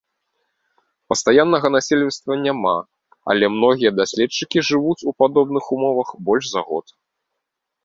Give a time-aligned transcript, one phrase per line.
[1.11, 2.71] Пастаяннага насельніцтва няма,
[3.33, 6.85] але многія даследчыкі жывуць у падобных умовах больш за год.